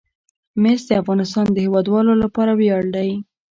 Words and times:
مس 0.61 0.81
د 0.89 0.91
افغانستان 1.01 1.45
د 1.51 1.57
هیوادوالو 1.65 2.13
لپاره 2.23 2.51
ویاړ 2.59 2.83
دی. 2.95 3.09